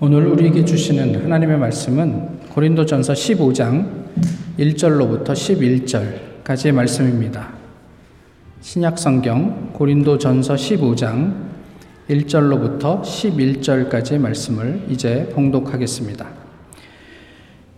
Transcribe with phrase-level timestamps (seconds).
[0.00, 3.84] 오늘 우리에게 주시는 하나님의 말씀은 고린도전서 15장
[4.56, 5.32] 1절로부터
[6.44, 7.48] 11절까지의 말씀입니다.
[8.60, 11.34] 신약 성경 고린도전서 15장
[12.08, 16.26] 1절로부터 11절까지의 말씀을 이제 봉독하겠습니다.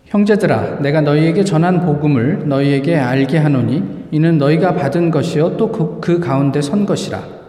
[0.05, 6.61] 형제들아 내가 너희에게 전한 복음을 너희에게 알게 하노니 이는 너희가 받은 것이요 또그 그 가운데
[6.61, 7.40] 선 것이라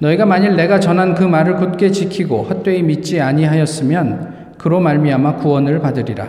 [0.00, 6.28] 너희가 만일 내가 전한 그 말을 굳게 지키고 헛되이 믿지 아니하였으면 그로 말미암아 구원을 받으리라.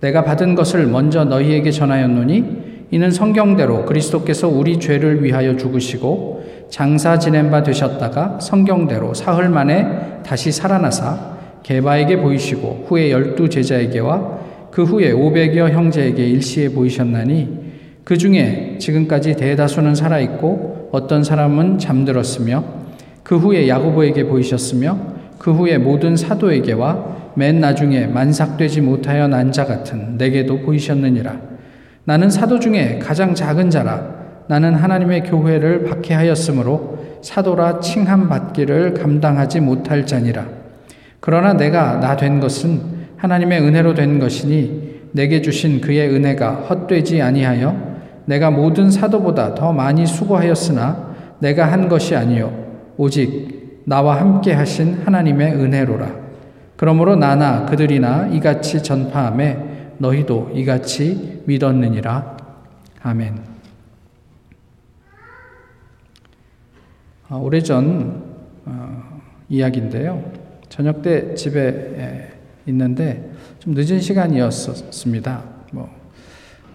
[0.00, 7.50] 내가 받은 것을 먼저 너희에게 전하였노니 이는 성경대로 그리스도께서 우리 죄를 위하여 죽으시고 장사 지낸
[7.50, 15.68] 바 되셨다가 성경대로 사흘 만에 다시 살아나사 개바에게 보이시고 후에 열두 제자에게와 그 후에 오백여
[15.68, 17.70] 형제에게 일시에 보이셨나니
[18.02, 22.79] 그 중에 지금까지 대다수는 살아있고 어떤 사람은 잠들었으며
[23.22, 24.98] 그 후에 야고보에게 보이셨으며
[25.38, 31.36] 그 후에 모든 사도에게와 맨 나중에 만삭되지 못하여 난 자 같은 내게도 보이셨느니라.
[32.04, 34.20] 나는 사도 중에 가장 작은 자라.
[34.48, 40.46] 나는 하나님의 교회를 박해하였으므로 사도라 칭함 받기를 감당하지 못할 자니라.
[41.20, 42.80] 그러나 내가 나 된 것은
[43.16, 47.90] 하나님의 은혜로 된 것이니 내게 주신 그의 은혜가 헛되지 아니하여
[48.24, 52.69] 내가 모든 사도보다 더 많이 수고하였으나 내가 한 것이 아니요
[53.00, 56.14] 오직 나와 함께 하신 하나님의 은혜로라.
[56.76, 62.36] 그러므로 나나 그들이나 이같이 전파함에 너희도 이같이 믿었느니라.
[63.02, 63.38] 아멘.
[67.30, 68.22] 아, 오래전
[68.66, 70.22] 어, 이야기인데요.
[70.68, 72.28] 저녁 때 집에
[72.66, 75.42] 있는데 좀 늦은 시간이었습니다.
[75.72, 75.88] 뭐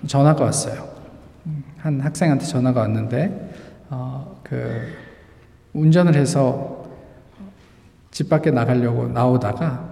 [0.07, 0.89] 전화가 왔어요.
[1.77, 3.53] 한 학생한테 전화가 왔는데
[3.91, 5.05] 어, 그
[5.75, 6.85] 운전을 해서
[8.11, 9.89] 집 밖에 나가려고 나오다가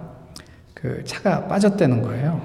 [0.72, 2.40] 그 차가 빠졌다는 거예요.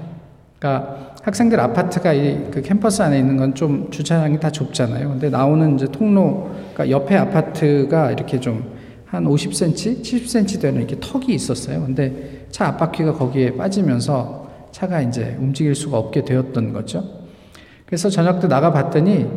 [0.59, 5.09] 그러니까 학생들 아파트가 이 그 캠퍼스 안에 있는 건 좀 주차장이 다 좁잖아요.
[5.09, 11.34] 근데 나오는 이제 통로, 그러니까 옆에 아파트가 이렇게 좀 한 50cm, 70cm 되는 이렇게 턱이
[11.34, 11.81] 있었어요.
[11.81, 17.03] 근데 차 앞바퀴가 거기에 빠지면서 차가 이제 움직일 수가 없게 되었던 거죠.
[17.88, 19.28] 그래서 저녁 때 나가 봤더니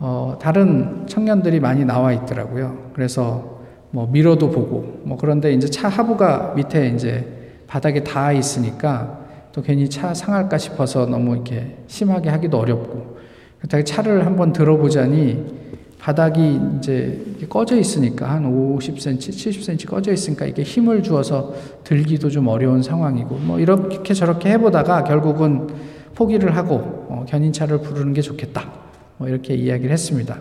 [0.00, 2.92] 어, 다른 청년들이 많이 나와 있더라고요.
[2.94, 3.57] 그래서
[3.90, 7.26] 뭐 미러도 보고 뭐 그런데 이제 차 하부가 밑에 이제
[7.66, 9.20] 바닥에 닿아 있으니까
[9.52, 13.18] 또 괜히 차 상할까 싶어서 너무 이렇게 심하게 하기도 어렵고
[13.58, 15.58] 그렇다고 차를 한번 들어보자니
[15.98, 22.82] 바닥이 이제 꺼져 있으니까 한 50cm, 70cm 꺼져 있으니까 이게 힘을 주어서 들기도 좀 어려운
[22.82, 25.66] 상황이고 뭐 이렇게 저렇게 해보다가 결국은
[26.14, 28.70] 포기를 하고 어, 견인차를 부르는 게 좋겠다.
[29.18, 30.38] 뭐 이렇게 이야기를 했습니다.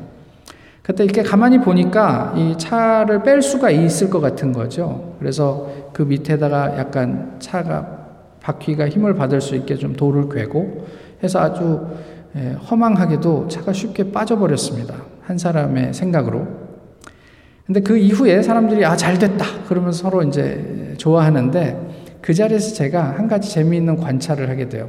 [0.87, 5.15] 그때 이렇게 가만히 보니까 이 차를 뺄 수가 있을 것 같은 거죠.
[5.19, 8.05] 그래서 그 밑에다가 약간 차가
[8.39, 10.87] 바퀴가 힘을 받을 수 있게 좀 돌을 괴고
[11.21, 11.85] 해서 아주
[12.37, 14.95] 예, 허망하게도 차가 쉽게 빠져버렸습니다.
[15.23, 16.47] 한 사람의 생각으로.
[17.65, 19.45] 근데 그 이후에 사람들이 아, 잘 됐다.
[19.67, 24.87] 그러면서 서로 이제 좋아하는데 그 자리에서 제가 한 가지 재미있는 관찰을 하게 돼요.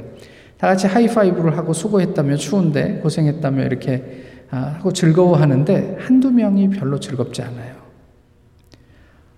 [0.57, 7.41] 다 같이 하이파이브를 하고 수고했다며 추운데 고생했다며 이렇게 아, 하고 즐거워하는데 한두 명이 별로 즐겁지
[7.43, 7.75] 않아요.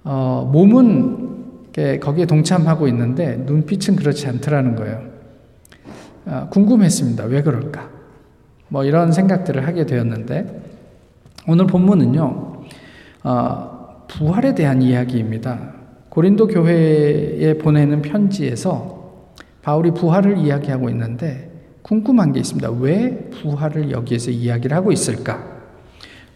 [0.03, 5.01] 어, 몸은 거기에 동참하고 있는데 눈빛은 그렇지 않더라는 거예요.
[6.25, 7.25] 어, 궁금했습니다.
[7.25, 7.89] 왜 그럴까?
[8.69, 10.61] 뭐 이런 생각들을 하게 되었는데
[11.47, 12.61] 오늘 본문은요,
[13.23, 15.73] 어, 부활에 대한 이야기입니다.
[16.09, 19.01] 고린도 교회에 보내는 편지에서
[19.61, 21.50] 바울이 부활을 이야기하고 있는데
[21.81, 22.71] 궁금한 게 있습니다.
[22.79, 25.43] 왜 부활을 여기에서 이야기를 하고 있을까?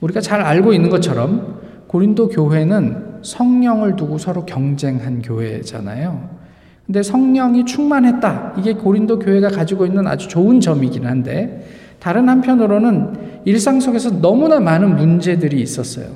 [0.02, 6.36] 우리가 잘 알고 있는 것처럼 고린도 교회는 성령을 두고 서로 경쟁한 교회잖아요.
[6.86, 8.56] 근데 성령이 충만했다.
[8.60, 11.68] 이게 고린도 교회가 가지고 있는 아주 좋은 점이긴 한데
[12.00, 16.08] 다른 한편으로는 일상 속에서 너무나 많은 문제들이 있었어요.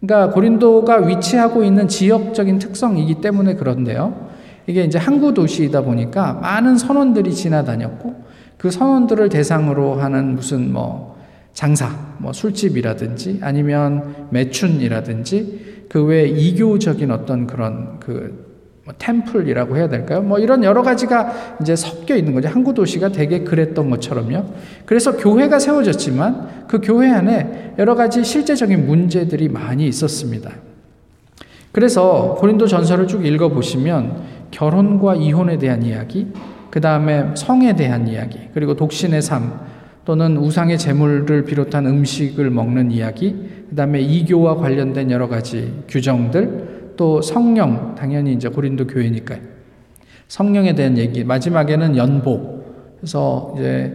[0.00, 4.28] 그러니까 고린도가 위치하고 있는 지역적인 특성이기 때문에 그런데요.
[4.66, 8.23] 이게 이제 항구 도시이다 보니까 많은 선원들이 지나다녔고
[8.64, 11.18] 그 선원들을 대상으로 하는 무슨 뭐
[11.52, 20.20] 장사, 뭐 술집이라든지 아니면 매춘이라든지 그 외 이교적인 어떤 그런 그 뭐 템플이라고 해야 될까요?
[20.20, 22.48] 뭐 이런 여러 가지가 이제 섞여 있는 거죠.
[22.48, 24.44] 항구 도시가 되게 그랬던 것처럼요.
[24.84, 30.50] 그래서 교회가 세워졌지만 그 교회 안에 여러 가지 실제적인 문제들이 많이 있었습니다.
[31.72, 36.28] 그래서 고린도 전서를 쭉 읽어 보시면 결혼과 이혼에 대한 이야기,
[36.74, 39.60] 그 다음에 성에 대한 이야기, 그리고 독신의 삶,
[40.04, 43.36] 또는 우상의 재물을 비롯한 음식을 먹는 이야기,
[43.70, 49.38] 그 다음에 이교와 관련된 여러 가지 규정들, 또 성령, 당연히 이제 고린도 교회니까요.
[50.26, 52.96] 성령에 대한 얘기, 마지막에는 연복.
[52.98, 53.92] 그래서 이제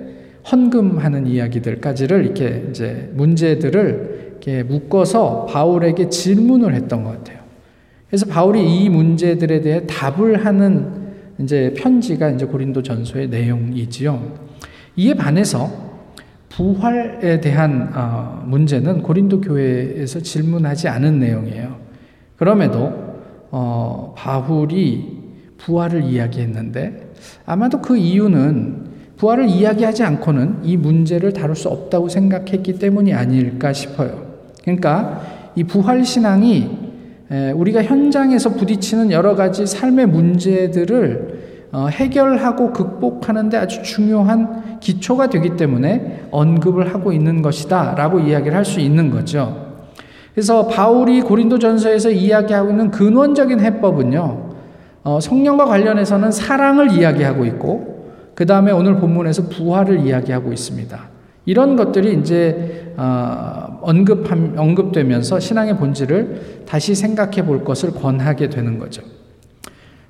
[0.49, 7.39] 헌금하는 이야기들까지를 이렇게 이제 문제들을 이렇게 묶어서 바울에게 질문을 했던 것 같아요.
[8.07, 10.98] 그래서 바울이 이 문제들에 대해 답을 하는
[11.39, 14.21] 이제 편지가 이제 고린도 전서의 내용이지요.
[14.95, 15.89] 이에 반해서
[16.49, 21.77] 부활에 대한 어, 문제는 고린도 교회에서 질문하지 않은 내용이에요.
[22.35, 22.91] 그럼에도
[23.51, 25.19] 어, 바울이
[25.57, 27.13] 부활을 이야기했는데
[27.45, 34.27] 아마도 그 이유는 부활을 이야기하지 않고는 이 문제를 다룰 수 없다고 생각했기 때문이 아닐까 싶어요.
[34.61, 36.88] 그러니까 이 부활 신앙이
[37.55, 46.23] 우리가 현장에서 부딪히는 여러 가지 삶의 문제들을 어, 해결하고 극복하는데 아주 중요한 기초가 되기 때문에
[46.31, 49.69] 언급을 하고 있는 것이다 라고 이야기를 할 수 있는 거죠.
[50.33, 54.49] 그래서 바울이 고린도 전서에서 이야기하고 있는 근원적인 해법은요,
[55.03, 61.08] 어, 성령과 관련해서는 사랑을 이야기하고 있고, 그 다음에 오늘 본문에서 부활을 이야기하고 있습니다.
[61.49, 69.01] 이런 것들이 이제 어, 언급 언급되면서 신앙의 본질을 다시 생각해 볼 것을 권하게 되는 거죠.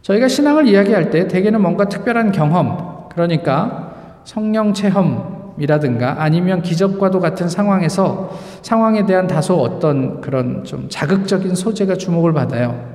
[0.02, 8.38] 저희가 신앙을 이야기할 때 대개는 뭔가 특별한 경험, 그러니까 성령 체험이라든가 아니면 기적과도 같은 상황에서
[8.62, 12.86] 상황에 대한 다소 어떤 그런 좀 자극적인 소재가 주목을 받아요.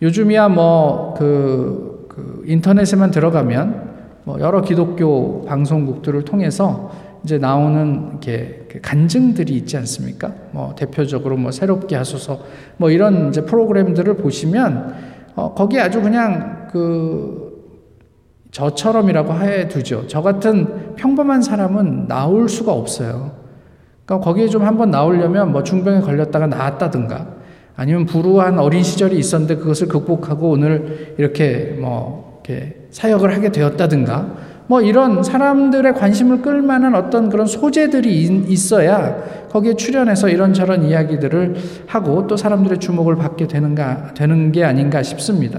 [0.00, 3.88] 요즘이야 뭐그 그 인터넷에만 들어가면
[4.24, 10.32] 뭐 여러 기독교 방송국들을 통해서 이제 나오는 이렇게 그 간증들이 있지 않습니까?
[10.52, 12.40] 뭐 대표적으로 뭐 새롭게 하소서
[12.76, 14.94] 뭐 이런 이제 프로그램들을 보시면
[15.34, 17.48] 어 거기 아주 그냥 그
[18.50, 20.06] 저처럼이라고 해 두죠.
[20.06, 23.32] 저 같은 평범한 사람은 나올 수가 없어요.
[24.04, 27.38] 그러니까 거기에 좀 한번 나오려면 뭐 중병에 걸렸다가 나았다든가
[27.76, 34.34] 아니면 불우한 어린 시절이 있었는데 그것을 극복하고 오늘 이렇게 뭐 이렇게 사역을 하게 되었다든가
[34.68, 39.16] 뭐 이런 사람들의 관심을 끌 만한 어떤 그런 소재들이 있어야
[39.50, 41.56] 거기에 출연해서 이런저런 이야기들을
[41.86, 45.58] 하고 또 사람들의 주목을 받게 되는가, 되는 게 아닌가 싶습니다.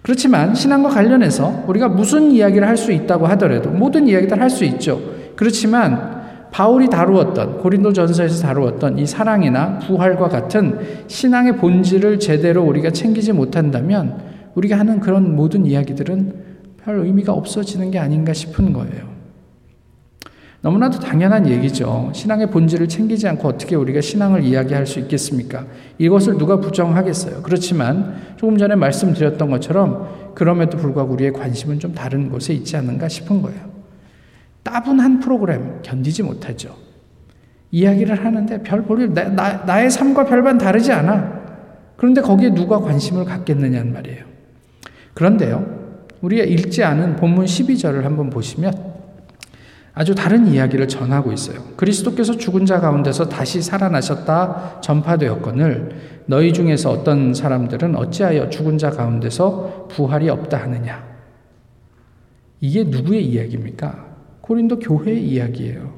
[0.00, 5.00] 그렇지만 신앙과 관련해서 우리가 무슨 이야기를 할 수 있다고 하더라도 모든 이야기들 할 수 있죠.
[5.36, 6.16] 그렇지만
[6.50, 10.78] 바울이 다루었던 고린도 전서에서 다루었던 이 사랑이나 부활과 같은
[11.08, 14.16] 신앙의 본질을 제대로 우리가 챙기지 못한다면
[14.54, 16.47] 우리가 하는 그런 모든 이야기들은
[16.88, 19.06] 별 의미가 없어지는 게 아닌가 싶은 거예요.
[20.62, 22.10] 너무나도 당연한 얘기죠.
[22.14, 25.66] 신앙의 본질을 챙기지 않고 어떻게 우리가 신앙을 이야기할 수 있겠습니까?
[25.98, 27.42] 이것을 누가 부정하겠어요.
[27.42, 33.42] 그렇지만 조금 전에 말씀드렸던 것처럼 그럼에도 불구하고 우리의 관심은 좀 다른 곳에 있지 않는가 싶은
[33.42, 33.60] 거예요.
[34.62, 36.74] 따분한 프로그램 견디지 못하죠.
[37.70, 41.38] 이야기를 하는데 별 볼일, 나, 나, 나의 삶과 별반 다르지 않아.
[41.98, 44.24] 그런데 거기에 누가 관심을 갖겠느냐는 말이에요.
[45.12, 45.77] 그런데요,
[46.22, 48.98] 우리가 읽지 않은 본문 12절을 한번 보시면
[49.94, 51.60] 아주 다른 이야기를 전하고 있어요.
[51.76, 59.88] 그리스도께서 죽은 자 가운데서 다시 살아나셨다 전파되었거늘 너희 중에서 어떤 사람들은 어찌하여 죽은 자 가운데서
[59.90, 61.04] 부활이 없다 하느냐.
[62.60, 64.06] 이게 누구의 이야기입니까?
[64.40, 65.92] 고린도 교회의 이야기예요.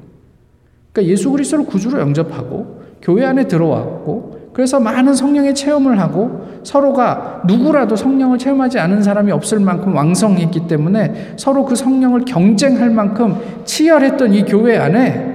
[0.91, 7.95] 그러니까 예수 그리스도를 구주로 영접하고 교회 안에 들어왔고 그래서 많은 성령의 체험을 하고 서로가 누구라도
[7.95, 14.43] 성령을 체험하지 않은 사람이 없을 만큼 왕성했기 때문에 서로 그 성령을 경쟁할 만큼 치열했던 이
[14.43, 15.31] 교회 안에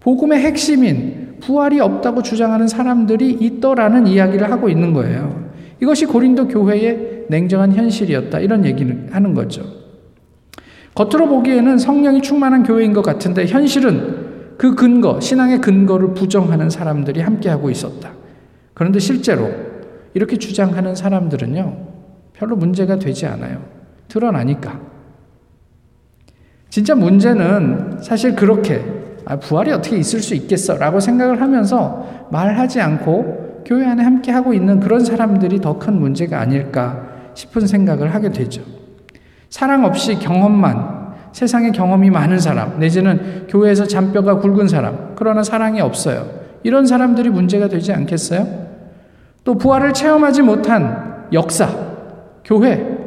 [0.00, 5.42] 복음의 핵심인 부활이 없다고 주장하는 사람들이 있더라는 이야기를 하고 있는 거예요.
[5.80, 8.38] 이것이 고린도 교회의 냉정한 현실이었다.
[8.38, 9.62] 이런 얘기를 하는 거죠.
[10.94, 17.70] 겉으로 보기에는 성령이 충만한 교회인 것 같은데 현실은 그 근거, 신앙의 근거를 부정하는 사람들이 함께하고
[17.70, 18.21] 있었다.
[18.74, 19.50] 그런데 실제로
[20.14, 21.76] 이렇게 주장하는 사람들은요,
[22.32, 23.62] 별로 문제가 되지 않아요.
[24.08, 24.80] 드러나니까.
[26.70, 28.82] 진짜 문제는 사실 그렇게,
[29.24, 30.76] 아, 부활이 어떻게 있을 수 있겠어?
[30.76, 36.40] 라고 생각을 하면서 말하지 않고 교회 안에 함께 하고 있는 그런 사람들이 더 큰 문제가
[36.40, 38.62] 아닐까 싶은 생각을 하게 되죠.
[39.48, 41.02] 사랑 없이 경험만,
[41.32, 46.41] 세상에 경험이 많은 사람, 내지는 교회에서 잔뼈가 굵은 사람, 그러나 사랑이 없어요.
[46.62, 48.46] 이런 사람들이 문제가 되지 않겠어요?
[49.44, 51.68] 또 부활을 체험하지 못한 역사,
[52.44, 52.98] 교회,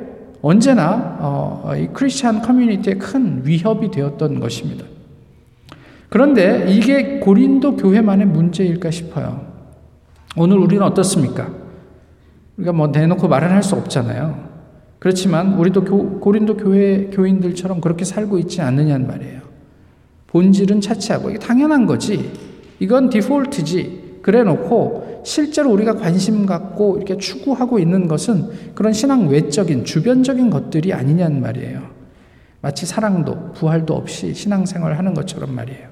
[0.41, 4.85] 언제나 어, 이 크리스찬 커뮤니티에 큰 위협이 되었던 것입니다.
[6.09, 9.45] 그런데 이게 고린도 교회만의 문제일까 싶어요.
[10.37, 11.49] 오늘 우리는 어떻습니까?
[12.57, 14.45] 우리가 뭐 대놓고 말은 할 수 없잖아요.
[14.99, 19.41] 그렇지만 우리도 교, 고린도 교회 교인들처럼 그렇게 살고 있지 않느냐는 말이에요.
[20.27, 22.31] 본질은 차치하고 이게 당연한 거지.
[22.79, 24.05] 이건 디폴트지.
[24.21, 30.93] 그래 놓고 실제로 우리가 관심 갖고 이렇게 추구하고 있는 것은 그런 신앙 외적인 주변적인 것들이
[30.93, 31.81] 아니냐는 말이에요.
[32.61, 35.87] 마치 사랑도 부활도 없이 신앙생활을 하는 것처럼 말이에요.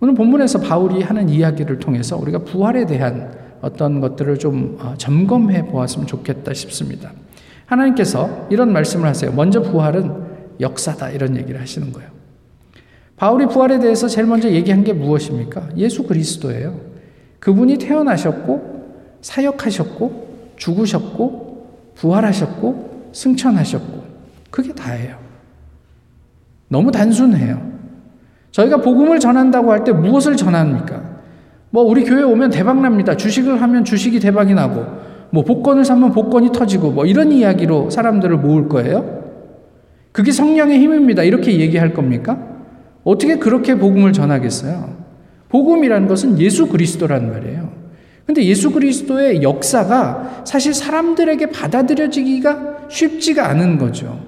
[0.00, 6.08] 오늘 본문에서 바울이 하는 이야기를 통해서 우리가 부활에 대한 어떤 것들을 좀 어, 점검해 보았으면
[6.08, 7.12] 좋겠다 싶습니다.
[7.66, 9.30] 하나님께서 이런 말씀을 하세요.
[9.32, 10.12] 먼저 부활은
[10.60, 12.10] 역사다 이런 얘기를 하시는 거예요.
[13.22, 15.68] 바울이 부활에 대해서 제일 먼저 얘기한 게 무엇입니까?
[15.76, 16.74] 예수 그리스도예요.
[17.38, 24.02] 그분이 태어나셨고 사역하셨고 죽으셨고 부활하셨고 승천하셨고
[24.50, 25.18] 그게 다예요.
[26.66, 27.62] 너무 단순해요.
[28.50, 31.04] 저희가 복음을 전한다고 할 때 무엇을 전합니까?
[31.70, 33.16] 뭐 우리 교회 오면 대박 납니다.
[33.16, 34.84] 주식을 하면 주식이 대박이 나고
[35.30, 39.22] 뭐 복권을 사면 복권이 터지고 뭐 이런 이야기로 사람들을 모을 거예요?
[40.10, 41.22] 그게 성령의 힘입니다.
[41.22, 42.51] 이렇게 얘기할 겁니까?
[43.04, 44.96] 어떻게 그렇게 복음을 전하겠어요?
[45.48, 47.72] 복음이라는 것은 예수 그리스도란 말이에요.
[48.26, 54.18] 근데 예수 그리스도의 역사가 사실 사람들에게 받아들여지기가 쉽지가 않은 거죠.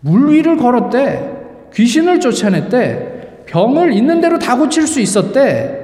[0.00, 1.38] 물 위를 걸었대.
[1.74, 3.44] 귀신을 쫓아냈대.
[3.46, 5.78] 병을 있는 대로 다 고칠 수 있었대.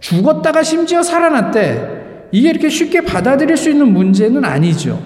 [0.00, 2.28] 죽었다가 심지어 살아났대.
[2.32, 5.02] 이게 이렇게 쉽게 받아들일 수 있는 문제는 아니죠.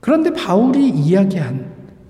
[0.00, 1.66] 그런데 바울이 이야기한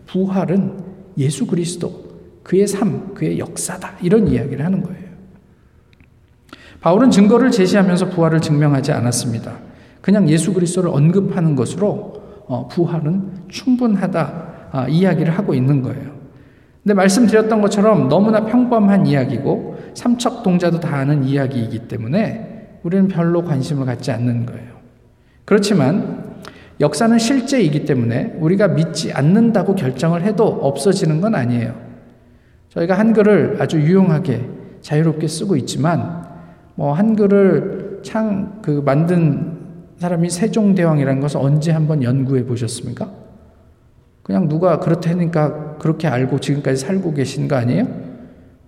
[0.07, 0.83] 부활은
[1.19, 2.02] 예수 그리스도,
[2.43, 3.93] 그의 삶, 그의 역사다.
[4.03, 5.03] 이런 이야기를 하는 거예요.
[6.81, 9.59] 바울은 증거를 제시하면서 부활을 증명하지 않았습니다.
[10.01, 16.13] 그냥 예수 그리스도를 언급하는 것으로 어, 부활은 충분하다 아, 이야기를 하고 있는 거예요.
[16.83, 23.87] 근데 말씀드렸던 것처럼 너무나 평범한 이야기고 삼척 동자도 다 아는 이야기이기 때문에 우리는 별로 관심을
[23.87, 24.73] 갖지 않는 거예요.
[25.45, 26.33] 그렇지만
[26.81, 31.92] 역사는 실제이기 때문에 우리가 믿지 않는다고 결정을 해도 없어지는 건 아니에요.
[32.73, 34.49] 저희가 한글을 아주 유용하게
[34.81, 36.25] 자유롭게 쓰고 있지만
[36.75, 39.59] 뭐 한글을 창 그 만든
[39.99, 43.09] 사람이 세종대왕이라는 것을 언제 한번 연구해 보셨습니까?
[44.23, 47.87] 그냥 누가 그렇다니까 그렇게 알고 지금까지 살고 계신 거 아니에요?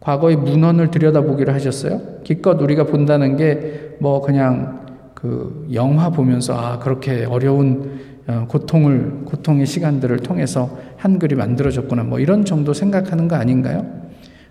[0.01, 2.01] 과거의 문헌을 들여다보기를 하셨어요?
[2.25, 4.81] 기껏 우리가 본다는 게 뭐 그냥
[5.15, 12.47] 그 영화 보면서 아 그렇게 어려운 어, 고통을 고통의 시간들을 통해서 한글이 만들어졌구나 뭐 이런
[12.47, 13.87] 정도 생각하는 거 아닌가요?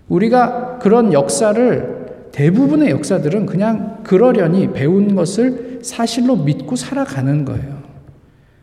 [0.08, 7.82] 우리가 그런 역사를 대부분의 역사들은 그냥 그러려니 배운 것을 사실로 믿고 살아가는 거예요.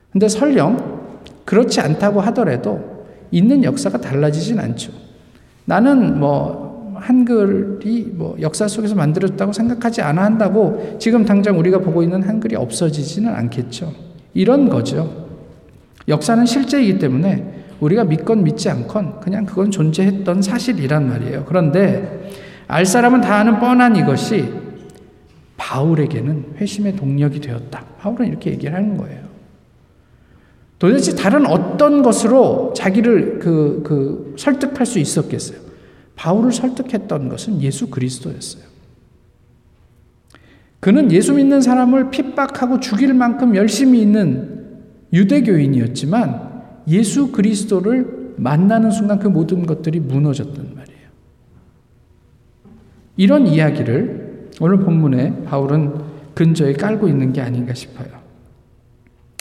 [0.10, 4.94] 근데 설령 그렇지 않다고 하더라도 있는 역사가 달라지진 않죠.
[5.66, 12.24] 나는 뭐 한글이 뭐 역사 속에서 만들어졌다고 생각하지 않아 한다고 지금 당장 우리가 보고 있는
[12.24, 13.92] 한글이 없어지지는 않겠죠.
[14.34, 15.28] 이런 거죠.
[16.08, 21.46] 역사는 실제이기 때문에 우리가 믿건 믿지 않건 그냥 그건 존재했던 사실이란 말이에요.
[21.46, 22.30] 그런데
[22.68, 24.50] 알 사람은 다 아는 뻔한 이것이
[25.58, 27.84] 바울에게는 회심의 동력이 되었다.
[28.00, 29.22] 바울은 이렇게 얘기를 하는 거예요.
[30.80, 35.60] 도대체 다른 어떤 것으로 자기를 그, 그 설득할 수 있었겠어요?
[36.16, 38.64] 바울을 설득했던 것은 예수 그리스도였어요.
[40.80, 44.80] 그는 예수 믿는 사람을 핍박하고 죽일 만큼 열심히 있는
[45.14, 46.51] 유대교인이었지만
[46.92, 51.02] 예수 그리스도를 만나는 순간 그 모든 것들이 무너졌단 말이에요.
[53.18, 56.02] 이런 이야기를 오늘 본문에 바울은
[56.36, 58.10] 근저에 깔고 있는 게 아닌가 싶어요.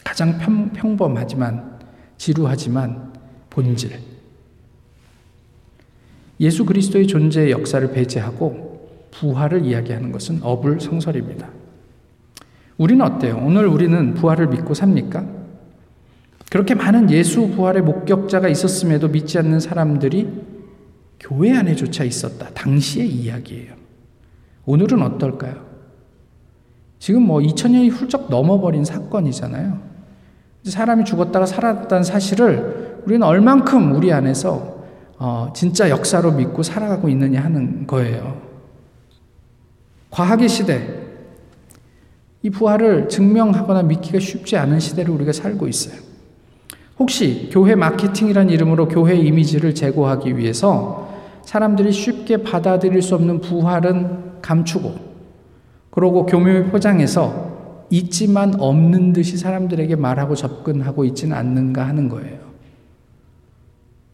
[0.04, 1.78] 가장 평, 평범하지만
[2.16, 3.12] 지루하지만
[3.48, 3.98] 본질.
[6.40, 11.48] 예수 그리스도의 존재의 역사를 배제하고 부활을 이야기하는 것은 어불성설입니다.
[12.78, 13.42] 우리는 어때요?
[13.42, 15.39] 오늘 우리는 부활을 믿고 삽니까?
[16.50, 20.28] 그렇게 많은 예수 부활의 목격자가 있었음에도 믿지 않는 사람들이
[21.20, 22.48] 교회 안에조차 있었다.
[22.50, 23.74] 당시의 이야기예요.
[24.66, 25.64] 오늘은 어떨까요?
[26.98, 29.80] 지금 뭐 2000년이 훌쩍 넘어버린 사건이잖아요.
[30.64, 34.80] 사람이 죽었다가 살았다는 사실을 우리는 얼만큼 우리 안에서
[35.18, 38.40] 어, 진짜 역사로 믿고 살아가고 있느냐 하는 거예요.
[40.10, 41.00] 과학의 시대,
[42.42, 46.09] 이 부활을 증명하거나 믿기가 쉽지 않은 시대를 우리가 살고 있어요.
[47.00, 51.08] 혹시 교회 마케팅이란 이름으로 교회 이미지를 제고하기 위해서
[51.42, 54.94] 사람들이 쉽게 받아들일 수 없는 부활은 감추고
[55.90, 62.38] 그러고 교묘히 포장해서 있지만 없는 듯이 사람들에게 말하고 접근하고 있지는 않는가 하는 거예요.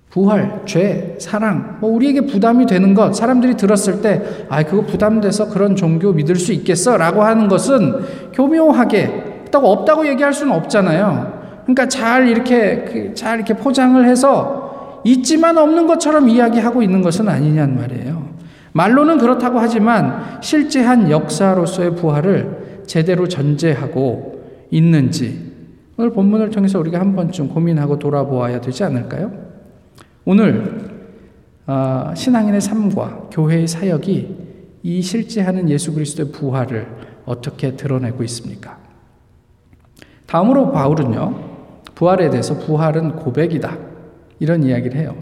[0.08, 5.76] 부활, 죄, 사랑, 뭐 우리에게 부담이 되는 것, 사람들이 들었을 때, 아, 그거 부담돼서 그런
[5.76, 6.96] 종교 믿을 수 있겠어?
[6.96, 11.35] 라고 하는 것은 교묘하게, 없다고 얘기할 수는 없잖아요.
[11.66, 18.26] 그러니까 잘 이렇게 그잘 이렇게 포장을 해서 있지만 없는 것처럼 이야기하고 있는 것은 아니냔 말이에요.
[18.72, 25.52] 말로는 그렇다고 하지만 실제한 역사로서의 부활을 제대로 전제하고 있는지
[25.96, 29.32] 오늘 본문을 통해서 우리가 한 번쯤 고민하고 돌아보아야 되지 않을까요?
[30.24, 30.90] 오늘
[31.66, 34.36] 어, 신앙인의 삶과 교회의 사역이
[34.82, 36.86] 이 실제하는 예수 그리스도의 부활을
[37.24, 38.78] 어떻게 드러내고 있습니까?
[40.26, 41.55] 다음으로 바울은요,
[41.96, 43.76] 부활에 대해서 부활은 고백이다.
[44.38, 45.16] 이런 이야기를 해요.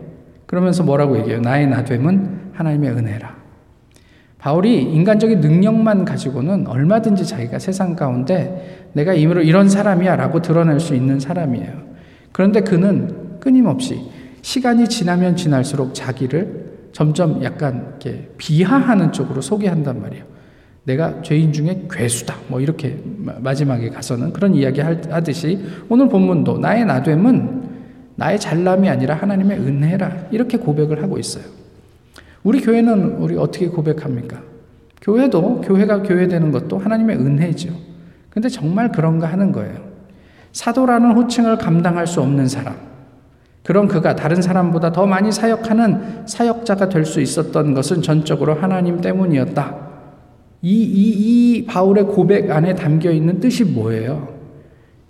[0.45, 1.41] 그러면서 뭐라고 얘기해요?
[1.41, 3.35] 나의 나됨은 하나님의 은혜라.
[4.39, 10.95] 바울이 인간적인 능력만 가지고는 얼마든지 자기가 세상 가운데 내가 임으로 이런 사람이야 라고 드러낼 수
[10.95, 11.73] 있는 사람이에요.
[12.33, 14.03] 그런데 그는 끊임없이
[14.43, 20.25] 시간이 지나면 지날수록 자기를 점점 약간 이렇게 비하하는 쪽으로 소개한단 말이에요.
[20.85, 22.37] 내가 죄인 중에 괴수다.
[22.49, 22.99] 뭐 이렇게
[23.41, 27.65] 마지막에 가서는 그런 이야기 하듯이 오늘 본문도 나의 나됨은
[28.17, 30.29] 나의 잘남이 아니라 하나님의 은혜라.
[30.31, 31.45] 이렇게 고백을 하고 있어요.
[32.43, 34.43] 우리 교회는 우리 어떻게 고백합니까?
[35.01, 37.71] 교회도 교회가 교회되는 것도 하나님의 은혜죠.
[38.31, 39.77] 근데 정말 그런가 하는 거예요.
[40.53, 42.77] 사도라는 호칭을 감당할 수 없는 사람.
[43.63, 49.84] 그런 그가 다른 사람보다 더 많이 사역하는 사역자가 될 수 있었던 것은 전적으로 하나님 때문이었다.
[50.65, 54.35] 이, 이, 이 바울의 고백 안에 담겨 있는 뜻이 뭐예요?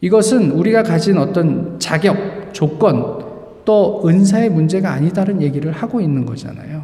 [0.01, 3.23] 이것은 우리가 가진 어떤 자격, 조건,
[3.65, 6.83] 또 은사의 문제가 아니다는 얘기를 하고 있는 거잖아요.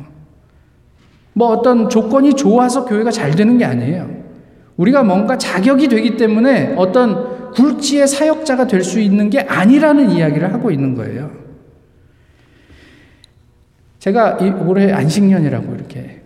[1.32, 4.08] 뭐 어떤 조건이 좋아서 교회가 잘 되는 게 아니에요.
[4.76, 10.70] 우리가 뭔가 자격이 되기 때문에 어떤 굴지의 사역자가 될 수 있는 게 아니라는 이야기를 하고
[10.70, 11.32] 있는 거예요.
[13.98, 16.22] 제가 올해 안식년이라고 이렇게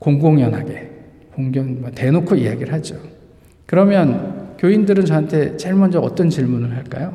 [0.00, 0.95] 공공연하게
[1.36, 2.96] 공견 뭐 대놓고 이야기를 하죠.
[3.66, 7.12] 그러면 교인들은 저한테 제일 먼저 어떤 질문을 할까요?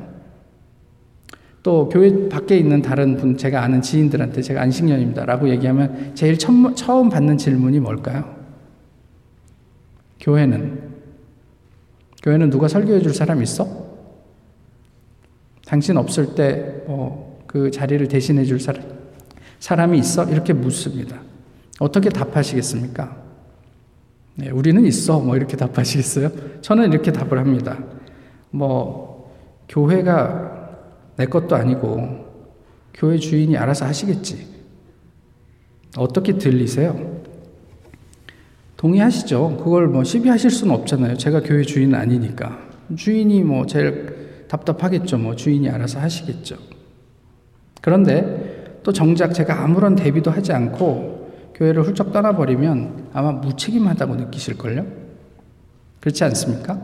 [1.63, 5.25] 또 교회 밖에 있는 다른 분, 제가 아는 지인들한테 제가 안식년입니다.
[5.25, 8.35] 라고 얘기하면 제일 처음, 처음 받는 질문이 뭘까요?
[10.19, 10.91] 교회는?
[12.21, 13.89] 교회는 누가 설교해 줄 사람 있어?
[15.65, 18.83] 당신 없을 때, 뭐, 그 자리를 대신해 줄 사람,
[19.59, 20.25] 사람이 있어?
[20.25, 21.21] 이렇게 묻습니다.
[21.79, 23.30] 어떻게 답하시겠습니까?
[24.35, 25.19] 네, 우리는 있어.
[25.19, 26.61] 뭐 이렇게 답하시겠어요?
[26.61, 27.77] 저는 이렇게 답을 합니다.
[28.49, 29.31] 뭐,
[29.67, 30.69] 교회가
[31.17, 32.25] 내 것도 아니고
[32.93, 34.47] 교회 주인이 알아서 하시겠지.
[35.97, 37.21] 어떻게 들리세요?
[38.77, 39.57] 동의하시죠?
[39.63, 41.17] 그걸 뭐 시비하실 수는 없잖아요.
[41.17, 42.57] 제가 교회 주인은 아니니까.
[42.95, 45.17] 주인이 뭐 제일 답답하겠죠.
[45.17, 46.57] 뭐 주인이 알아서 하시겠죠.
[47.81, 54.85] 그런데 또 정작 제가 아무런 대비도 하지 않고 교회를 훌쩍 떠나버리면 아마 무책임하다고 느끼실걸요?
[55.99, 56.79] 그렇지 않습니까?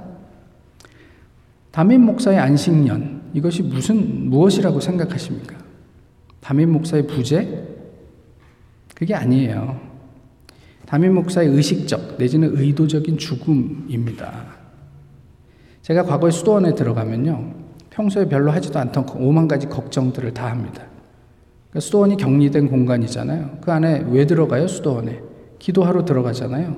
[1.72, 5.56] 담임 목사의 안식년, 이것이 무슨 무엇이라고 생각하십니까?
[6.40, 7.64] 담임 목사의 부재?
[8.96, 9.80] 그게 아니에요.
[10.86, 14.46] 담임 목사의 의식적 내지는 의도적인 죽음입니다.
[15.82, 17.54] 제가 과거에 수도원에 들어가면요.
[17.90, 20.84] 평소에 별로 하지도 않던 오만 가지 걱정들을 다 합니다.
[21.70, 23.60] 그러니까 수도원이 격리된 공간이잖아요.
[23.62, 24.68] 그 안에 왜 들어가요?
[24.68, 25.27] 수도원에.
[25.60, 26.76] 기도하러 들어가잖아요.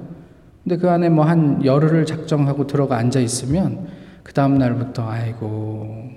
[0.64, 3.88] 근데 그 안에 뭐 한 열흘을 작정하고 들어가 앉아 있으면
[4.24, 6.10] 그 다음 날부터 아이고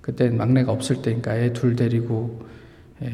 [0.00, 2.40] 그때 막내가 없을 때니까 애 둘 데리고
[3.02, 3.10] 예,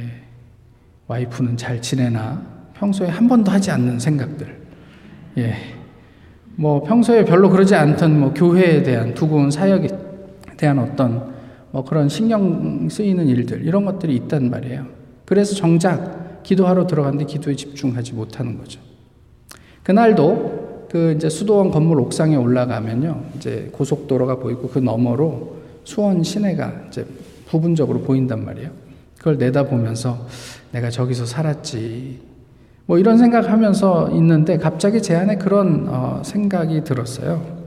[1.09, 2.43] 와이프는 잘 지내나
[2.75, 4.57] 평소에 한 번도 하지 않는 생각들.
[5.39, 5.55] 예.
[6.57, 9.89] 뭐 평소에 별로 그러지 않던 뭐 교회에 대한 두고온 사역에
[10.57, 11.35] 대한 어떤
[11.71, 14.87] 뭐 그런 신경 쓰이는 일들 이런 것들이 있단 말이에요.
[15.27, 18.81] 그래서 정작 기도하러 들어갔는데 기도에 집중하지 못하는 거죠.
[19.83, 23.25] 그날도 그 이제 수도원 건물 옥상에 올라가면요.
[23.37, 27.05] 이제 고속도로가 보이고 그 너머로 수원 시내가 이제
[27.49, 28.71] 부분적으로 보인단 말이에요.
[29.19, 30.29] 그걸 내다보면서
[30.71, 32.21] 내가 저기서 살았지.
[32.87, 37.67] 뭐 이런 생각하면서 있는데 갑자기 제 안에 그런 어, 생각이 들었어요.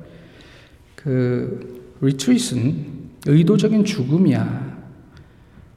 [0.96, 2.86] 그 리트리스는
[3.28, 4.80] 의도적인 죽음이야.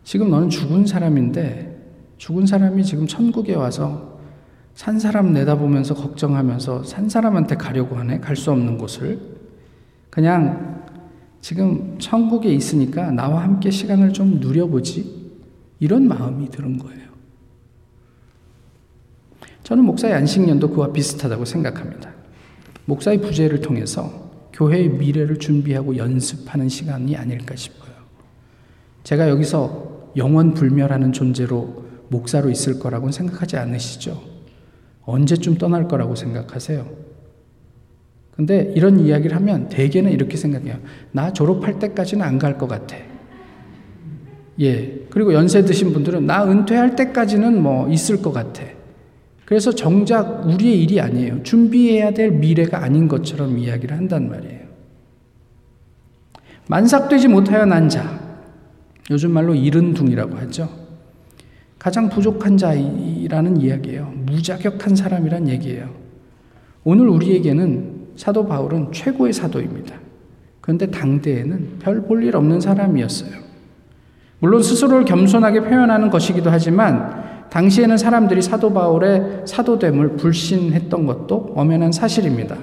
[0.04, 1.71] 지금 너는 죽은 사람인데
[2.22, 4.16] 죽은 사람이 지금 천국에 와서
[4.74, 8.20] 산 사람 내다보면서 걱정하면서 산 사람한테 가려고 하네.
[8.20, 9.18] 갈 수 없는 곳을.
[10.08, 10.84] 그냥
[11.40, 15.32] 지금 천국에 있으니까 나와 함께 시간을 좀 누려보지.
[15.80, 17.08] 이런 마음이 드는 거예요.
[19.64, 22.12] 저는 목사의 안식년도 그와 비슷하다고 생각합니다.
[22.84, 27.90] 목사의 부재를 통해서 교회의 미래를 준비하고 연습하는 시간이 아닐까 싶어요.
[29.02, 31.81] 제가 여기서 영원 불멸하는 존재로
[32.12, 34.22] 목사로 있을 거라고는 생각하지 않으시죠?
[35.04, 36.86] 언제쯤 떠날 거라고 생각하세요?
[38.36, 40.76] 근데 이런 이야기를 하면 대개는 이렇게 생각해요.
[41.12, 42.96] 나 졸업할 때까지는 안 갈 것 같아.
[44.60, 45.06] 예.
[45.10, 48.62] 그리고 연세 드신 분들은 나 은퇴할 때까지는 뭐 있을 것 같아.
[49.44, 51.42] 그래서 정작 우리의 일이 아니에요.
[51.42, 54.62] 준비해야 될 미래가 아닌 것처럼 이야기를 한단 말이에요.
[56.68, 58.20] 만삭되지 못하여 난 자.
[59.10, 60.81] 요즘 말로 이른둥이라고 하죠.
[61.82, 64.12] 가장 부족한 자이라는 이야기예요.
[64.26, 65.88] 무자격한 사람이란 얘기예요.
[66.84, 69.96] 오늘 우리에게는 사도 바울은 최고의 사도입니다.
[70.60, 73.32] 그런데 당대에는 별 볼 일 없는 사람이었어요.
[74.38, 82.58] 물론 스스로를 겸손하게 표현하는 것이기도 하지만 당시에는 사람들이 사도 바울의 사도됨을 불신했던 것도 엄연한 사실입니다.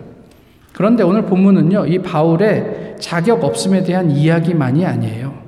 [0.71, 5.38] 그런데 오늘 본문은요, 이 바울의 자격 없음에 대한 이야기만이 아니에요.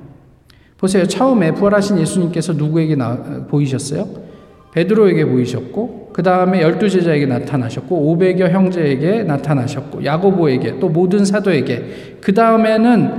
[0.82, 1.06] 보세요.
[1.06, 3.16] 처음에 부활하신 예수님께서 누구에게 나,
[3.48, 4.08] 보이셨어요?
[4.72, 12.34] 베드로에게 보이셨고, 그 다음에 열두 제자에게 나타나셨고, 오백여 형제에게 나타나셨고, 야고보에게, 또 모든 사도에게, 그
[12.34, 13.12] 다음에는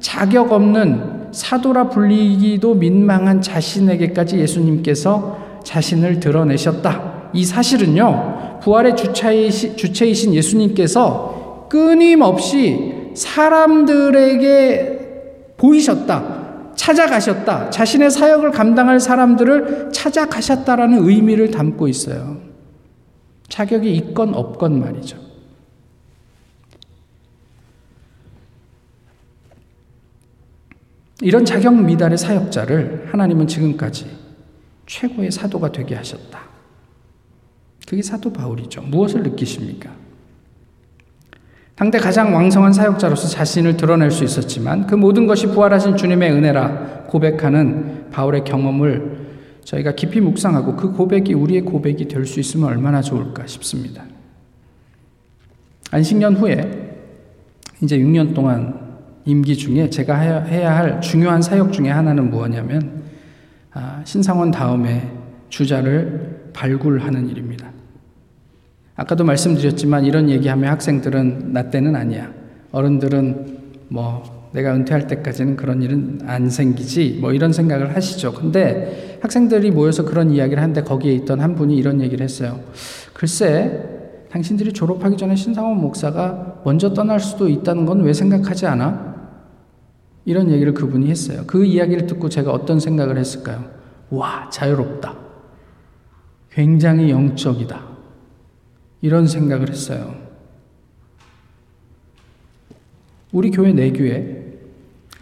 [0.00, 7.30] 자격 없는 사도라 불리기도 민망한 자신에게까지 예수님께서 자신을 드러내셨다.
[7.32, 14.98] 이 사실은요, 부활의 주체이신 예수님께서 끊임없이 사람들에게
[15.56, 16.43] 보이셨다.
[16.76, 17.70] 찾아가셨다.
[17.70, 22.40] 자신의 사역을 감당할 사람들을 찾아가셨다라는 의미를 담고 있어요.
[23.48, 25.18] 자격이 있건 없건 말이죠.
[31.20, 34.10] 이런 자격 미달의 사역자를 하나님은 지금까지
[34.86, 36.40] 최고의 사도가 되게 하셨다.
[37.86, 38.82] 그게 사도 바울이죠.
[38.82, 40.03] 무엇을 느끼십니까?
[41.76, 48.10] 당대 가장 왕성한 사역자로서 자신을 드러낼 수 있었지만 그 모든 것이 부활하신 주님의 은혜라 고백하는
[48.10, 49.24] 바울의 경험을
[49.64, 54.04] 저희가 깊이 묵상하고 그 고백이 우리의 고백이 될 수 있으면 얼마나 좋을까 싶습니다.
[55.90, 57.00] 안식년 후에
[57.82, 58.80] 이제 6년 동안
[59.24, 63.04] 임기 중에 제가 해야 할 중요한 사역 중에 하나는 무엇냐면
[63.72, 65.10] 아, 신상원 다음에
[65.48, 67.73] 주자를 발굴하는 일입니다.
[68.96, 72.32] 아까도 말씀드렸지만 이런 얘기하면 학생들은 나 때는 아니야.
[72.72, 78.32] 어른들은 뭐 내가 은퇴할 때까지는 그런 일은 안 생기지 뭐 이런 생각을 하시죠.
[78.34, 82.60] 근데 학생들이 모여서 그런 이야기를 하는데 거기에 있던 한 분이 이런 얘기를 했어요.
[83.12, 83.90] 글쎄
[84.30, 89.14] 당신들이 졸업하기 전에 신상원 목사가 먼저 떠날 수도 있다는 건 왜 생각하지 않아?
[90.24, 91.42] 이런 얘기를 그분이 했어요.
[91.46, 93.64] 그 이야기를 듣고 제가 어떤 생각을 했을까요?
[94.10, 95.14] 와, 자유롭다.
[96.50, 97.93] 굉장히 영적이다.
[99.04, 100.16] 이런 생각을 했어요.
[103.32, 104.44] 우리 교회 내교에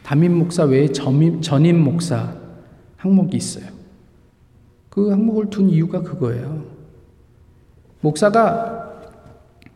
[0.05, 2.33] 담임 목사 외에 전임 목사
[2.97, 3.64] 항목이 있어요.
[4.88, 6.64] 그 항목을 둔 이유가 그거예요.
[8.03, 9.03] 목사가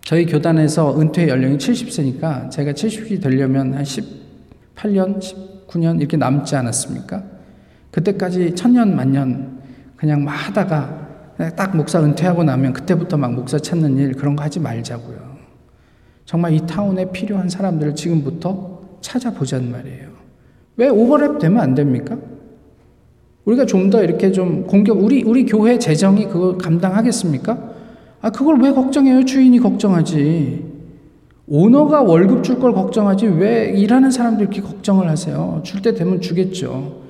[0.04, 7.24] 저희 교단에서 은퇴 연령이 70세니까 제가 70이 되려면 한 18년, 19년 이렇게 남지 않았습니까?
[7.90, 9.60] 그때까지 천년 만년
[9.96, 11.05] 그냥 막 하다가
[11.54, 15.36] 딱 목사 은퇴하고 나면 그때부터 막 목사 찾는 일 그런 거 하지 말자고요.
[16.24, 20.08] 정말 이 타운에 필요한 사람들을 지금부터 찾아보자는 말이에요.
[20.76, 22.16] 왜 오버랩 되면 안 됩니까?
[23.44, 27.74] 우리가 좀 더 이렇게 좀 공격, 우리, 우리 교회 재정이 그걸 감당하겠습니까?
[28.22, 29.24] 아, 그걸 왜 걱정해요?
[29.24, 30.64] 주인이 걱정하지.
[31.46, 35.60] 오너가 월급 줄 걸 걱정하지 왜 일하는 사람들 이렇게 걱정을 하세요?
[35.62, 37.02] 줄 때 되면 주겠죠.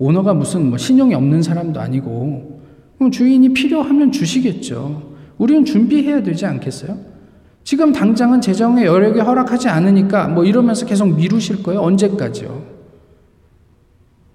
[0.00, 2.53] 오너가 무슨 뭐 신용이 없는 사람도 아니고
[2.98, 5.14] 그럼 주인이 필요하면 주시겠죠.
[5.38, 6.96] 우리는 준비해야 되지 않겠어요?
[7.64, 11.80] 지금 당장은 재정의 여력이 허락하지 않으니까 뭐 이러면서 계속 미루실 거예요?
[11.80, 12.74] 언제까지요?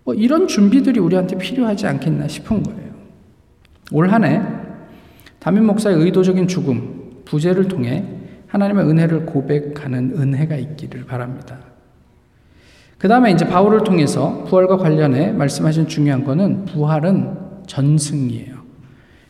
[0.04, 2.90] 뭐 이런 준비들이 우리한테 필요하지 않겠나 싶은 거예요.
[3.92, 4.42] 올 한 해
[5.40, 8.04] 담임 목사의 의도적인 죽음, 부재를 통해
[8.48, 11.60] 하나님의 은혜를 고백하는 은혜가 있기를 바랍니다.
[12.98, 18.56] 그 다음에 이제 바울을 통해서 부활과 관련해 말씀하신 중요한 거는 부활은 전승이에요.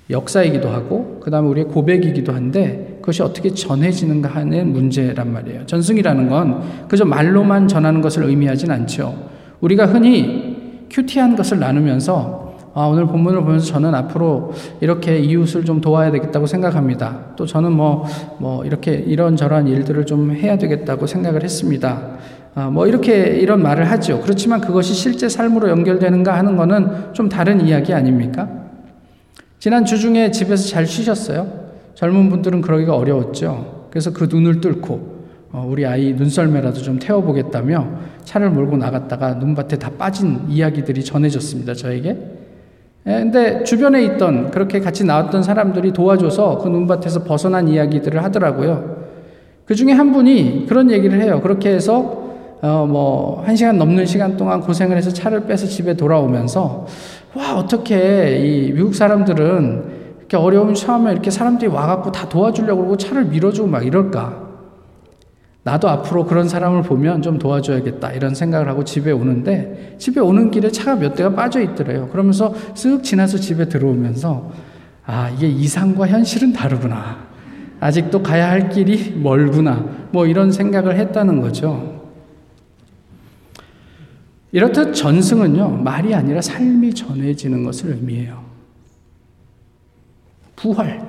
[0.10, 5.65] 역사이기도 하고 그 다음에 우리의 고백이기도 한데 그것이 어떻게 전해지는가 하는 문제란 말이에요.
[5.67, 9.30] 전승이라는 건 그저 말로만 전하는 것을 의미하진 않죠.
[9.62, 16.12] 우리가 흔히 큐티한 것을 나누면서 아, 오늘 본문을 보면서 저는 앞으로 이렇게 이웃을 좀 도와야
[16.12, 17.34] 되겠다고 생각합니다.
[17.36, 18.06] 또 저는 뭐,
[18.38, 22.17] 뭐, 이렇게 이런저런 일들을 좀 해야 되겠다고 생각을 했습니다.
[22.60, 24.19] 아, 뭐, 이렇게 이런 말을 하죠.
[24.19, 28.50] 그렇지만 그것이 실제 삶으로 연결되는가 하는 거는 좀 다른 이야기 아닙니까?
[29.60, 31.48] 지난 주 중에 집에서 잘 쉬셨어요?
[31.95, 33.88] 젊은 분들은 그러기가 어려웠죠.
[33.89, 35.19] 그래서 그 눈을 뚫고
[35.54, 37.88] 어, 우리 아이 눈썰매라도 좀 태워보겠다며
[38.26, 41.74] 차를 몰고 나갔다가 눈밭에 다 빠진 이야기들이 전해졌습니다.
[41.76, 42.10] 저에게.
[43.08, 49.08] 예, 근데 주변에 있던 그렇게 같이 나왔던 사람들이 도와줘서 그 눈밭에서 벗어난 이야기들을 하더라고요.
[49.63, 51.39] 그 중에 한 분이 그런 얘기를 해요.
[51.41, 52.29] 그렇게 해서
[52.62, 56.86] 어, 뭐, 한 시간 넘는 시간 동안 고생을 해서 차를 빼서 집에 돌아오면서
[57.34, 63.26] 와, 어떻게 이 미국 사람들은 이렇게 어려움이 처음에 이렇게 사람들이 와갖고 다 도와주려고 그러고 차를
[63.26, 64.50] 밀어주고 막 이럴까?
[65.63, 70.69] 나도 앞으로 그런 사람을 보면 좀 도와줘야겠다 이런 생각을 하고 집에 오는데 집에 오는 길에
[70.72, 72.08] 차가 몇 대가 빠져 있더래요.
[72.12, 74.52] 그러면서 쓱 지나서 집에 들어오면서
[75.06, 77.28] 아 이게 이상과 현실은 다르구나.
[77.80, 79.86] 아직도 가야 할 길이 멀구나.
[80.12, 81.99] 뭐 이런 생각을 했다는 거죠.
[84.52, 88.44] 이렇듯 전승은요 말이 아니라 삶이 전해지는 것을 의미해요.
[90.56, 91.08] 부활,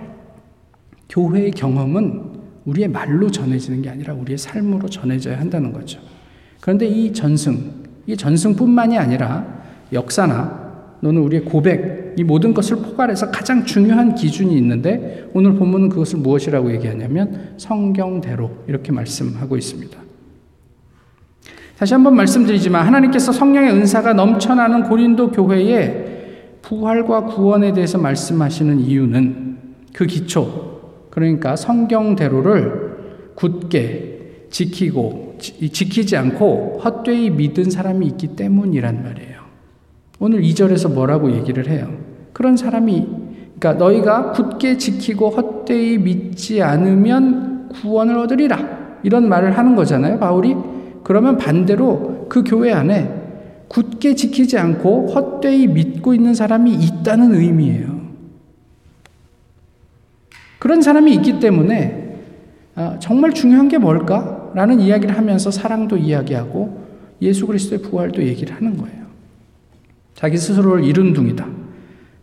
[1.08, 6.00] 교회의 경험은 우리의 말로 전해지는 게 아니라 우리의 삶으로 전해져야 한다는 거죠.
[6.60, 7.72] 그런데 이 전승,
[8.06, 15.30] 이 전승뿐만이 아니라 역사나 너는 우리의 고백, 이 모든 것을 포괄해서 가장 중요한 기준이 있는데
[15.32, 20.09] 오늘 본문은 그것을 무엇이라고 얘기하냐면 성경대로 이렇게 말씀하고 있습니다.
[21.80, 29.56] 다시 한번 말씀드리지만 하나님께서 성령의 은사가 넘쳐나는 고린도 교회에 부활과 구원에 대해서 말씀하시는 이유는
[29.94, 39.40] 그 기초, 그러니까 성경대로를 굳게 지키고 지키지 않고 헛되이 믿은 사람이 있기 때문이란 말이에요.
[40.18, 41.88] 오늘 2절에서 뭐라고 얘기를 해요?
[42.34, 43.08] 그런 사람이
[43.58, 48.98] 그러니까 너희가 굳게 지키고 헛되이 믿지 않으면 구원을 얻으리라.
[49.02, 50.54] 이런 말을 하는 거잖아요, 바울이.
[51.02, 53.20] 그러면 반대로 그 교회 안에
[53.68, 58.00] 굳게 지키지 않고 헛되이 믿고 있는 사람이 있다는 의미예요.
[60.58, 62.00] 그런 사람이 있기 때문에
[62.74, 64.50] 아, 정말 중요한 게 뭘까?
[64.54, 66.86] 라는 이야기를 하면서 사랑도 이야기하고
[67.22, 69.06] 예수 그리스도의 부활도 얘기를 하는 거예요.
[70.14, 71.46] 자기 스스로를 이룬 둥이다.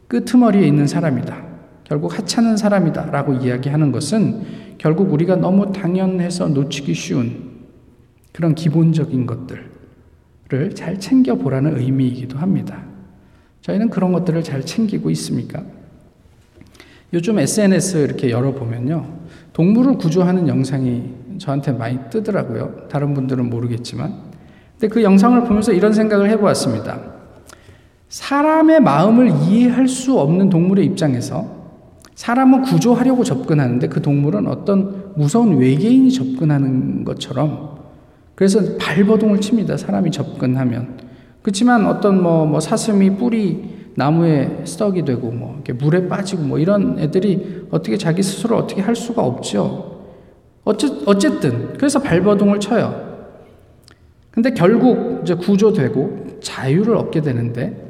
[0.08, 1.46] 끄트머리에 있는 사람이다.
[1.84, 3.12] 결국 하찮은 사람이다.
[3.12, 4.42] 라고 이야기하는 것은
[4.78, 7.47] 결국 우리가 너무 당연해서 놓치기 쉬운
[8.38, 12.84] 그런 기본적인 것들을 잘 챙겨보라는 의미이기도 합니다.
[13.62, 15.64] 저희는 그런 것들을 잘 챙기고 있습니까?
[17.14, 19.08] 요즘 SNS 이렇게 열어보면요.
[19.54, 22.88] 동물을 구조하는 영상이 저한테 많이 뜨더라고요.
[22.92, 24.14] 다른 분들은 모르겠지만.
[24.74, 27.02] 근데 그 영상을 보면서 이런 생각을 해보았습니다.
[28.10, 31.74] 사람의 마음을 이해할 수 없는 동물의 입장에서
[32.14, 37.77] 사람은 구조하려고 접근하는데 그 동물은 어떤 무서운 외계인이 접근하는 것처럼
[38.38, 39.78] 그래서 발버둥을 칩니다.
[39.78, 40.96] 사람이 접근하면.
[41.42, 47.00] 그렇지만 어떤 뭐, 뭐 사슴이 뿌리 나무에 스덕이 되고 뭐 이렇게 물에 빠지고 뭐 이런
[47.00, 50.04] 애들이 어떻게 자기 스스로 어떻게 할 수가 없죠.
[50.66, 53.08] 어째, 어쨌든 그래서 발버둥을 쳐요.
[54.30, 57.90] 근데 결국 이제 구조되고 자유를 얻게 되는데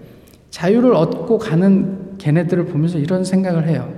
[0.49, 3.93] 자유를 얻고 가는 걔네들을 보면서 이런 생각을 해요.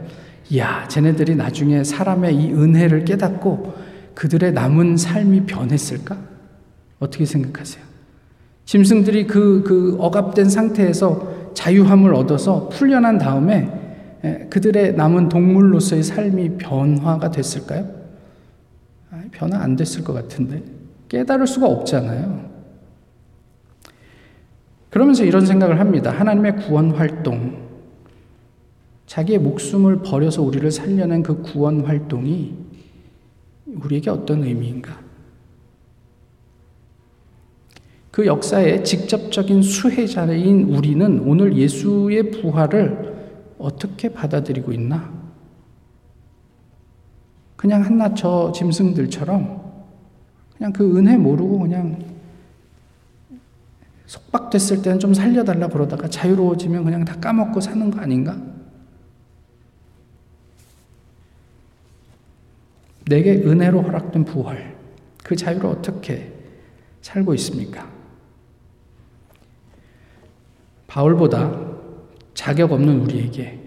[0.49, 3.71] 이야, 쟤네들이 나중에 사람의 이 은혜를 깨닫고
[4.15, 6.28] 그들의 남은 삶이 변했을까?
[6.99, 7.83] 어떻게 생각하세요?
[8.65, 17.89] 짐승들이 그, 그 억압된 상태에서 자유함을 얻어서 풀려난 다음에 그들의 남은 동물로서의 삶이 변화가 됐을까요?
[19.31, 20.63] 변화 안 됐을 것 같은데
[21.07, 22.49] 깨달을 수가 없잖아요.
[24.89, 26.11] 그러면서 이런 생각을 합니다.
[26.11, 27.69] 하나님의 구원 활동,
[29.05, 32.55] 자기의 목숨을 버려서 우리를 살려낸 그 구원 활동이
[33.65, 35.08] 우리에게 어떤 의미인가?
[38.11, 45.13] 그 역사의 직접적인 수혜자인 우리는 오늘 예수의 부활을 어떻게 받아들이고 있나?
[47.55, 49.61] 그냥 한낱 저 짐승들처럼
[50.57, 51.99] 그냥 그 은혜 모르고 그냥
[54.07, 58.41] 속박됐을 때는 좀 살려달라 그러다가 자유로워지면 그냥 다 까먹고 사는 거 아닌가?
[63.05, 64.75] 내게 은혜로 허락된 부활,
[65.23, 66.31] 그 자유를 어떻게
[67.01, 67.98] 살고 있습니까?
[70.89, 71.55] 바울보다
[72.33, 73.59] 자격 없는 우리에게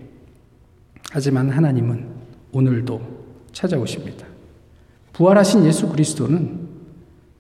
[1.11, 2.06] 하지만 하나님은
[2.52, 3.00] 오늘도
[3.52, 4.26] 찾아오십니다.
[5.12, 6.68] 부활하신 예수 그리스도는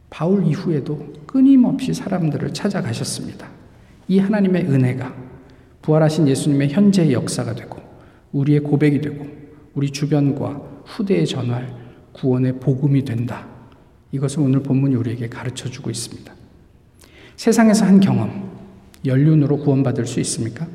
[0.08, 3.48] 바울 이후에도 끊임없이 사람들을 찾아가셨습니다.
[4.08, 5.14] 이 하나님의 은혜가
[5.80, 7.80] 부활하신 예수님의 현재의 역사가 되고
[8.32, 9.26] 우리의 고백이 되고
[9.74, 11.74] 우리 주변과 후대에 전할
[12.12, 13.48] 구원의 복음이 된다.
[14.12, 16.32] 이것을 오늘 본문이 우리에게 가르쳐 주고 있습니다.
[17.36, 18.51] 세상에서 한 경험,
[19.04, 20.66] 연륜으로 구원받을 수 있습니까?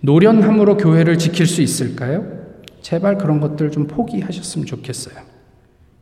[0.00, 2.42] 노련함으로 교회를 지킬 수 있을까요?
[2.80, 5.14] 제발 그런 것들 좀 포기하셨으면 좋겠어요.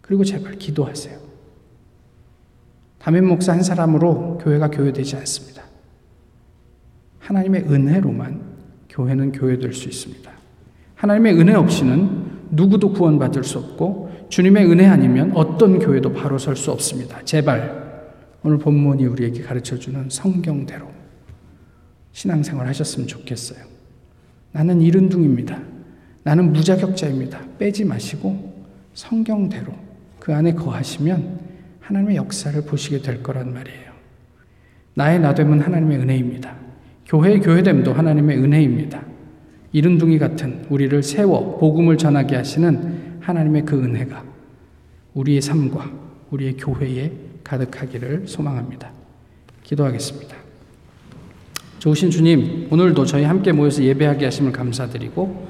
[0.00, 1.18] 그리고 제발 기도하세요.
[2.98, 5.62] 담임 목사 한 사람으로 교회가 교회되지 않습니다.
[7.18, 8.40] 하나님의 은혜로만
[8.88, 10.30] 교회는 교회될 수 있습니다.
[10.96, 16.72] 하나님의 은혜 없이는 누구도 구원받을 수 없고 주님의 은혜 아니면 어떤 교회도 바로 설 수
[16.72, 17.22] 없습니다.
[17.24, 17.90] 제발
[18.42, 20.99] 오늘 본문이 우리에게 가르쳐 주는 성경대로
[22.20, 23.64] 신앙생활 하셨으면 좋겠어요.
[24.52, 25.58] 나는 이른둥입니다.
[26.22, 27.40] 나는 무자격자입니다.
[27.58, 29.72] 빼지 마시고 성경대로
[30.18, 31.40] 그 안에 거하시면
[31.80, 33.92] 하나님의 역사를 보시게 될 거란 말이에요.
[34.94, 36.56] 나의 나됨은 하나님의 은혜입니다.
[37.06, 39.02] 교회의 교회됨도 하나님의 은혜입니다.
[39.72, 44.22] 이른둥이 같은 우리를 세워 복음을 전하게 하시는 하나님의 그 은혜가
[45.14, 45.90] 우리의 삶과
[46.30, 47.12] 우리의 교회에
[47.44, 48.92] 가득하기를 소망합니다.
[49.62, 50.39] 기도하겠습니다.
[51.80, 55.48] 좋으신 주님, 오늘도 저희 함께 모여서 예배하게 하심을 감사드리고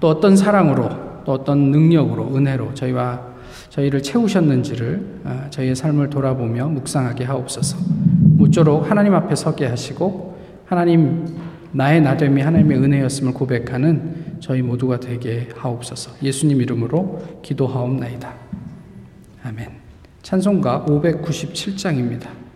[0.00, 0.88] 또 어떤 사랑으로
[1.24, 3.22] 또 어떤 능력으로 은혜로 저희와
[3.70, 7.78] 저희를 채우셨는지를 아, 저희의 삶을 돌아보며 묵상하게 하옵소서.
[8.22, 10.36] 무쪼록 하나님 앞에 서게 하시고
[10.66, 11.26] 하나님
[11.70, 16.10] 나의 나됨이 하나님의 은혜였음을 고백하는 저희 모두가 되게 하옵소서.
[16.24, 18.34] 예수님 이름으로 기도하옵나이다.
[19.44, 19.68] 아멘.
[20.22, 22.47] 찬송가 597장입니다.